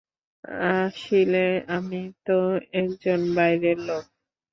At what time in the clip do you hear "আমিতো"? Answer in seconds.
1.75-2.37